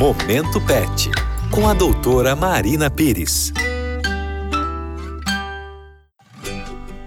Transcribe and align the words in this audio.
Momento 0.00 0.58
Pet, 0.62 1.10
com 1.50 1.68
a 1.68 1.74
doutora 1.74 2.34
Marina 2.34 2.88
Pires. 2.88 3.52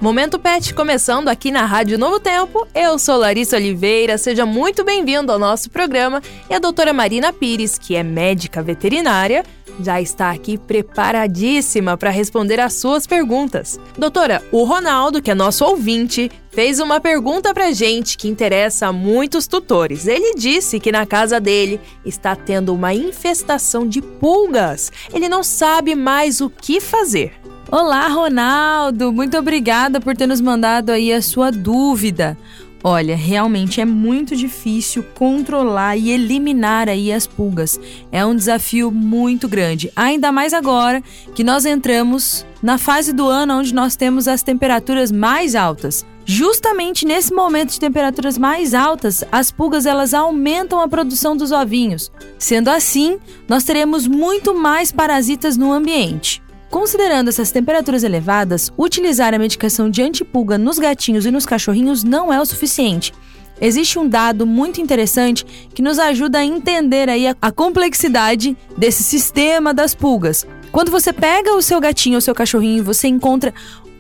Momento 0.04 0.38
Pet 0.38 0.74
começando 0.74 1.29
aqui 1.29 1.50
na 1.50 1.65
Rádio 1.65 1.97
Novo 1.97 2.20
Tempo. 2.20 2.68
Eu 2.76 3.00
sou 3.00 3.15
Larissa 3.15 3.55
Oliveira, 3.55 4.18
seja 4.18 4.46
muito 4.46 4.83
bem-vindo 4.83 5.31
ao 5.31 5.40
nosso 5.40 5.70
programa. 5.70 6.22
E 6.49 6.53
a 6.53 6.60
doutora 6.60 6.92
Marina 6.92 7.31
Pires, 7.31 7.78
que 7.78 7.96
é 7.96 8.03
médica 8.03 8.62
veterinária, 8.62 9.46
já 9.79 10.02
está 10.02 10.29
aqui 10.29 10.58
preparadíssima 10.58 11.96
para 11.96 12.10
responder 12.10 12.60
às 12.60 12.74
suas 12.74 13.08
perguntas. 13.08 13.79
Doutora, 13.97 14.44
o 14.52 14.66
Ronaldo, 14.66 15.21
que 15.21 15.31
é 15.31 15.34
nosso 15.34 15.63
ouvinte, 15.63 16.30
fez 16.52 16.81
uma 16.81 16.99
pergunta 16.99 17.54
pra 17.54 17.72
gente 17.72 18.17
que 18.17 18.27
interessa 18.27 18.88
a 18.88 18.91
muitos 18.91 19.48
tutores. 19.48 20.05
Ele 20.05 20.35
disse 20.35 20.81
que 20.81 20.91
na 20.91 21.05
casa 21.05 21.40
dele 21.40 21.79
está 22.05 22.35
tendo 22.35 22.73
uma 22.73 22.93
infestação 22.93 23.88
de 23.88 24.01
pulgas. 24.01 24.91
Ele 25.13 25.29
não 25.29 25.43
sabe 25.43 25.95
mais 25.95 26.41
o 26.41 26.49
que 26.49 26.81
fazer. 26.81 27.42
Olá, 27.76 28.08
Ronaldo! 28.08 29.12
Muito 29.12 29.36
obrigada 29.36 30.00
por 30.00 30.16
ter 30.16 30.27
nos 30.27 30.40
mandado 30.40 30.91
aí 30.91 31.12
a 31.12 31.23
sua 31.23 31.50
dúvida. 31.52 32.38
Olha, 32.84 33.16
realmente 33.16 33.82
é 33.82 33.86
muito 33.86 34.36
difícil 34.36 35.04
controlar 35.16 35.98
e 35.98 36.12
eliminar 36.12 36.88
aí 36.88 37.12
as 37.12 37.26
pulgas. 37.26 37.80
É 38.12 38.23
um 38.23 38.36
desafio 38.36 38.91
muito 38.91 39.48
grande, 39.48 39.91
ainda 39.96 40.32
mais 40.32 40.54
agora 40.54 41.02
que 41.34 41.44
nós 41.44 41.66
entramos 41.66 42.46
na 42.62 42.77
fase 42.77 43.12
do 43.12 43.27
ano 43.27 43.55
onde 43.55 43.74
nós 43.74 43.96
temos 43.96 44.27
as 44.27 44.44
temperaturas 44.44 45.12
mais 45.12 45.55
altas. 45.55 46.05
Justamente 46.26 47.08
nesse 47.08 47.34
momento 47.34 47.71
de 47.71 47.80
temperaturas 47.80 48.38
mais 48.38 48.76
altas, 48.76 49.24
as 49.32 49.49
pulgas 49.49 49.88
elas 49.88 50.13
aumentam 50.13 50.80
a 50.80 50.88
produção 50.88 51.35
dos 51.35 51.52
ovinhos. 51.52 52.12
Sendo 52.38 52.70
assim, 52.70 53.18
nós 53.49 53.63
teremos 53.63 54.05
muito 54.05 54.54
mais 54.54 54.91
parasitas 54.91 55.58
no 55.58 55.74
ambiente. 55.74 56.43
Considerando 56.74 57.27
essas 57.27 57.52
temperaturas 57.52 58.04
elevadas, 58.04 58.74
utilizar 58.76 59.32
a 59.32 59.38
medicação 59.38 59.91
de 59.91 60.02
antipulga 60.02 60.57
nos 60.57 60.80
gatinhos 60.80 61.24
e 61.24 61.30
nos 61.30 61.46
cachorrinhos 61.46 62.04
não 62.04 62.34
é 62.34 62.41
o 62.41 62.46
suficiente. 62.48 63.13
Existe 63.62 63.99
um 63.99 64.10
dado 64.10 64.44
muito 64.48 64.82
interessante 64.82 65.46
que 65.72 65.84
nos 65.84 66.00
ajuda 66.00 66.40
a 66.40 66.44
entender 66.44 67.10
aí 67.10 67.28
a, 67.28 67.36
a 67.40 67.52
complexidade 67.52 68.58
desse 68.76 69.04
sistema 69.04 69.72
das 69.72 69.94
pulgas. 69.94 70.48
Quando 70.72 70.90
você 70.90 71.14
pega 71.14 71.54
o 71.54 71.62
seu 71.62 71.80
gatinho 71.80 72.16
ou 72.16 72.22
seu 72.22 72.34
cachorrinho 72.34 72.80
e 72.80 72.82
você 72.82 73.08
encontra 73.08 73.54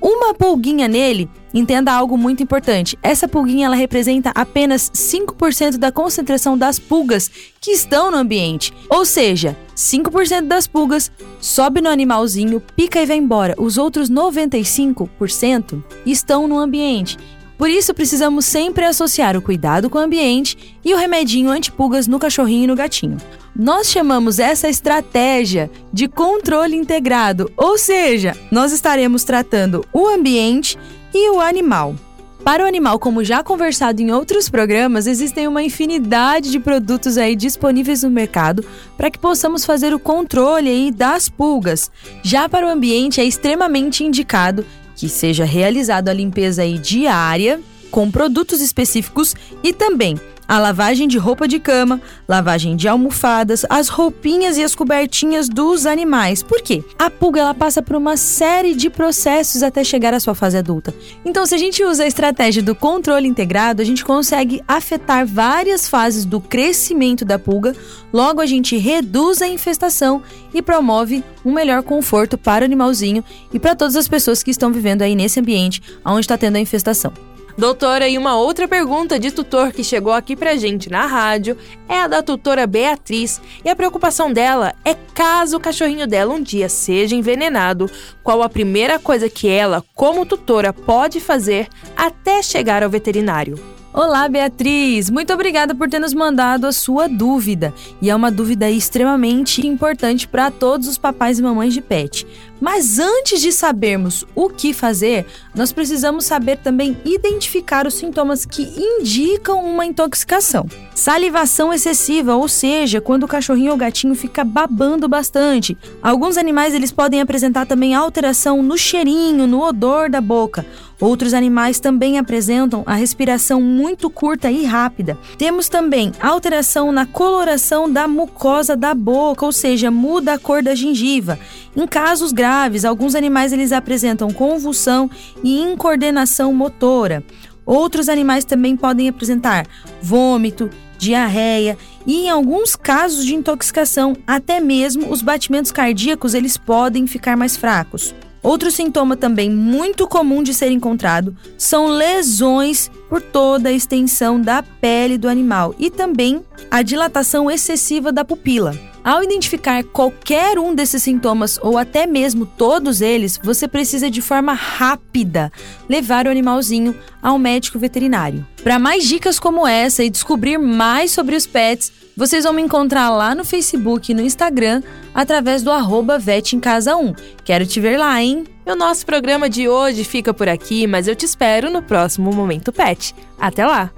uma 0.03 0.33
pulguinha 0.33 0.85
nele, 0.85 1.29
entenda 1.53 1.93
algo 1.93 2.17
muito 2.17 2.43
importante. 2.43 2.99
Essa 3.01 3.25
pulguinha 3.25 3.67
ela 3.67 3.75
representa 3.75 4.31
apenas 4.35 4.91
5% 4.91 5.77
da 5.77 5.93
concentração 5.93 6.57
das 6.57 6.77
pulgas 6.77 7.31
que 7.61 7.71
estão 7.71 8.11
no 8.11 8.17
ambiente. 8.17 8.73
Ou 8.89 9.05
seja, 9.05 9.55
5% 9.73 10.41
das 10.41 10.67
pulgas 10.67 11.09
sobe 11.39 11.79
no 11.79 11.87
animalzinho, 11.89 12.61
pica 12.75 13.01
e 13.01 13.05
vai 13.05 13.15
embora. 13.15 13.55
Os 13.57 13.77
outros 13.77 14.09
95% 14.09 15.81
estão 16.05 16.49
no 16.49 16.59
ambiente. 16.59 17.17
Por 17.57 17.69
isso, 17.69 17.93
precisamos 17.93 18.45
sempre 18.45 18.85
associar 18.85 19.37
o 19.37 19.41
cuidado 19.41 19.89
com 19.89 19.97
o 19.97 20.01
ambiente 20.01 20.77
e 20.83 20.93
o 20.93 20.97
remedinho 20.97 21.49
antipulgas 21.49 22.07
no 22.07 22.19
cachorrinho 22.19 22.63
e 22.63 22.67
no 22.67 22.75
gatinho. 22.75 23.17
Nós 23.55 23.87
chamamos 23.87 24.39
essa 24.39 24.67
estratégia 24.67 25.69
de 25.91 26.07
controle 26.07 26.75
integrado, 26.75 27.51
ou 27.55 27.77
seja, 27.77 28.35
nós 28.51 28.71
estaremos 28.71 29.23
tratando 29.23 29.85
o 29.93 30.07
ambiente 30.07 30.77
e 31.13 31.29
o 31.29 31.39
animal. 31.39 31.95
Para 32.43 32.65
o 32.65 32.67
animal, 32.67 32.99
como 32.99 33.23
já 33.23 33.41
conversado 33.41 34.01
em 34.01 34.11
outros 34.11 34.49
programas, 34.49 35.07
existem 35.07 35.47
uma 35.47 35.63
infinidade 35.63 36.51
de 36.51 36.59
produtos 36.59 37.17
aí 37.17 37.37
disponíveis 37.37 38.03
no 38.03 38.09
mercado 38.09 38.65
para 38.97 39.09
que 39.09 39.17
possamos 39.17 39.63
fazer 39.63 39.93
o 39.93 39.99
controle 39.99 40.69
aí 40.69 40.91
das 40.91 41.29
pulgas. 41.29 41.89
Já 42.21 42.49
para 42.49 42.67
o 42.67 42.69
ambiente 42.69 43.21
é 43.21 43.23
extremamente 43.23 44.03
indicado 44.03 44.65
que 44.95 45.09
seja 45.09 45.45
realizada 45.45 46.11
a 46.11 46.13
limpeza 46.13 46.63
diária 46.77 47.59
com 47.91 48.09
produtos 48.09 48.61
específicos 48.61 49.35
e 49.63 49.71
também 49.73 50.17
a 50.47 50.59
lavagem 50.59 51.07
de 51.07 51.17
roupa 51.17 51.47
de 51.47 51.59
cama, 51.59 52.01
lavagem 52.27 52.75
de 52.75 52.87
almofadas, 52.87 53.65
as 53.69 53.87
roupinhas 53.89 54.57
e 54.57 54.63
as 54.63 54.75
cobertinhas 54.75 55.47
dos 55.49 55.85
animais. 55.85 56.43
Por 56.43 56.61
quê? 56.61 56.83
A 56.97 57.09
pulga 57.09 57.41
ela 57.41 57.53
passa 57.53 57.81
por 57.81 57.95
uma 57.95 58.17
série 58.17 58.75
de 58.75 58.89
processos 58.89 59.63
até 59.63 59.83
chegar 59.83 60.13
à 60.13 60.19
sua 60.19 60.35
fase 60.35 60.57
adulta. 60.57 60.93
Então, 61.25 61.45
se 61.45 61.55
a 61.55 61.57
gente 61.57 61.83
usa 61.83 62.03
a 62.03 62.07
estratégia 62.07 62.61
do 62.61 62.75
controle 62.75 63.27
integrado, 63.27 63.81
a 63.81 63.85
gente 63.85 64.03
consegue 64.03 64.61
afetar 64.67 65.25
várias 65.25 65.87
fases 65.87 66.25
do 66.25 66.39
crescimento 66.39 67.25
da 67.25 67.39
pulga, 67.39 67.75
logo 68.11 68.41
a 68.41 68.45
gente 68.45 68.77
reduz 68.77 69.41
a 69.41 69.47
infestação 69.47 70.21
e 70.53 70.61
promove 70.61 71.23
um 71.43 71.51
melhor 71.51 71.83
conforto 71.83 72.37
para 72.37 72.63
o 72.63 72.65
animalzinho 72.65 73.23
e 73.51 73.59
para 73.59 73.75
todas 73.75 73.95
as 73.95 74.07
pessoas 74.07 74.43
que 74.43 74.51
estão 74.51 74.71
vivendo 74.71 75.01
aí 75.01 75.15
nesse 75.15 75.39
ambiente 75.39 75.81
onde 76.05 76.21
está 76.21 76.37
tendo 76.37 76.55
a 76.55 76.59
infestação. 76.59 77.32
Doutora, 77.55 78.07
e 78.07 78.17
uma 78.17 78.35
outra 78.35 78.67
pergunta 78.67 79.19
de 79.19 79.29
tutor 79.29 79.71
que 79.71 79.83
chegou 79.83 80.11
aqui 80.11 80.35
pra 80.35 80.55
gente 80.55 80.89
na 80.89 81.05
rádio 81.05 81.55
é 81.87 81.99
a 81.99 82.07
da 82.07 82.23
tutora 82.23 82.65
Beatriz. 82.65 83.39
E 83.63 83.69
a 83.69 83.75
preocupação 83.75 84.33
dela 84.33 84.73
é 84.83 84.95
caso 85.13 85.57
o 85.57 85.59
cachorrinho 85.59 86.07
dela 86.07 86.33
um 86.33 86.41
dia 86.41 86.67
seja 86.67 87.15
envenenado, 87.15 87.89
qual 88.23 88.41
a 88.41 88.49
primeira 88.49 88.97
coisa 88.97 89.29
que 89.29 89.47
ela, 89.47 89.83
como 89.93 90.25
tutora, 90.25 90.73
pode 90.73 91.19
fazer 91.19 91.67
até 91.95 92.41
chegar 92.41 92.81
ao 92.81 92.89
veterinário? 92.89 93.82
Olá, 93.93 94.27
Beatriz! 94.27 95.11
Muito 95.11 95.31
obrigada 95.31 95.75
por 95.75 95.87
ter 95.87 95.99
nos 95.99 96.15
mandado 96.15 96.65
a 96.65 96.71
sua 96.71 97.07
dúvida. 97.07 97.71
E 98.01 98.09
é 98.09 98.15
uma 98.15 98.31
dúvida 98.31 98.67
extremamente 98.67 99.67
importante 99.67 100.27
para 100.27 100.49
todos 100.49 100.87
os 100.87 100.97
papais 100.97 101.37
e 101.37 101.43
mamães 101.43 101.75
de 101.75 101.81
pet. 101.81 102.25
Mas 102.59 102.97
antes 102.97 103.39
de 103.39 103.51
sabermos 103.51 104.25
o 104.33 104.49
que 104.49 104.73
fazer, 104.73 105.27
nós 105.53 105.71
precisamos 105.71 106.25
saber 106.25 106.57
também 106.57 106.97
identificar 107.05 107.85
os 107.85 107.93
sintomas 107.93 108.45
que 108.45 108.63
indicam 108.63 109.63
uma 109.63 109.85
intoxicação. 109.85 110.65
Salivação 110.95 111.71
excessiva, 111.71 112.35
ou 112.35 112.47
seja, 112.47 112.99
quando 112.99 113.23
o 113.23 113.27
cachorrinho 113.27 113.73
ou 113.73 113.77
gatinho 113.77 114.15
fica 114.15 114.43
babando 114.43 115.07
bastante. 115.07 115.77
Alguns 116.01 116.35
animais 116.35 116.73
eles 116.73 116.91
podem 116.91 117.21
apresentar 117.21 117.67
também 117.67 117.93
alteração 117.93 118.63
no 118.63 118.77
cheirinho, 118.77 119.45
no 119.45 119.61
odor 119.61 120.09
da 120.09 120.21
boca. 120.21 120.65
Outros 121.03 121.33
animais 121.33 121.81
também 121.81 122.17
apresentam 122.17 122.81
a 122.85 122.93
respiração 122.93 123.61
muito 123.61 124.09
curta 124.09 124.49
e 124.49 124.63
rápida. 124.63 125.17
Temos 125.37 125.67
também 125.67 126.13
alteração 126.17 126.93
na 126.93 127.05
coloração 127.05 127.91
da 127.91 128.07
mucosa 128.07 128.73
da 128.73 128.93
boca, 128.93 129.45
ou 129.45 129.51
seja, 129.51 129.91
muda 129.91 130.35
a 130.35 130.39
cor 130.39 130.63
da 130.63 130.73
gengiva. 130.73 131.37
Em 131.75 131.85
casos 131.85 132.31
graves, 132.31 132.85
alguns 132.85 133.15
animais 133.15 133.51
eles 133.51 133.73
apresentam 133.73 134.31
convulsão 134.31 135.11
e 135.43 135.59
incoordenação 135.59 136.53
motora. 136.53 137.21
Outros 137.65 138.07
animais 138.07 138.45
também 138.45 138.77
podem 138.77 139.09
apresentar 139.09 139.67
vômito, 140.01 140.69
diarreia 140.97 141.77
e 142.07 142.27
em 142.27 142.29
alguns 142.29 142.77
casos 142.77 143.25
de 143.25 143.35
intoxicação, 143.35 144.15
até 144.25 144.61
mesmo 144.61 145.11
os 145.11 145.21
batimentos 145.21 145.69
cardíacos 145.69 146.33
eles 146.33 146.55
podem 146.55 147.05
ficar 147.07 147.35
mais 147.35 147.57
fracos. 147.57 148.15
Outro 148.43 148.69
sintoma 148.69 149.15
também 149.15 149.49
muito 149.49 150.05
comum 150.05 150.43
de 150.43 150.53
ser 150.53 150.69
encontrado 150.69 151.35
são 151.57 151.87
lesões 151.87 152.91
por 153.09 153.21
toda 153.21 153.69
a 153.69 153.71
extensão 153.71 154.39
da 154.39 154.61
pele 154.61 155.17
do 155.17 155.29
animal 155.29 155.73
e 155.79 155.89
também 155.89 156.43
a 156.69 156.81
dilatação 156.81 157.49
excessiva 157.49 158.11
da 158.11 158.25
pupila. 158.25 158.77
Ao 159.03 159.21
identificar 159.21 159.83
qualquer 159.83 160.57
um 160.57 160.73
desses 160.73 161.03
sintomas 161.03 161.59
ou 161.61 161.77
até 161.77 162.07
mesmo 162.07 162.45
todos 162.45 163.01
eles, 163.01 163.37
você 163.43 163.67
precisa 163.67 164.09
de 164.09 164.21
forma 164.21 164.53
rápida 164.53 165.51
levar 165.89 166.25
o 166.25 166.29
animalzinho 166.29 166.95
ao 167.21 167.37
médico 167.37 167.77
veterinário. 167.77 168.47
Para 168.63 168.79
mais 168.79 169.03
dicas 169.03 169.37
como 169.39 169.67
essa 169.67 170.05
e 170.05 170.09
descobrir 170.09 170.57
mais 170.57 171.11
sobre 171.11 171.35
os 171.35 171.45
pets, 171.45 171.91
vocês 172.15 172.45
vão 172.45 172.53
me 172.53 172.61
encontrar 172.61 173.09
lá 173.09 173.35
no 173.35 173.43
Facebook 173.43 174.11
e 174.11 174.15
no 174.15 174.21
Instagram 174.21 174.81
através 175.13 175.63
do 175.63 175.71
arroba 175.71 176.17
1. 176.17 177.13
Quero 177.43 177.65
te 177.65 177.81
ver 177.81 177.97
lá, 177.97 178.21
hein? 178.21 178.45
E 178.65 178.71
o 178.71 178.75
nosso 178.75 179.05
programa 179.05 179.49
de 179.49 179.67
hoje 179.67 180.05
fica 180.05 180.33
por 180.33 180.47
aqui, 180.47 180.87
mas 180.87 181.09
eu 181.09 181.15
te 181.15 181.25
espero 181.25 181.69
no 181.69 181.81
próximo 181.81 182.31
Momento 182.31 182.71
Pet. 182.71 183.13
Até 183.37 183.65
lá! 183.65 183.91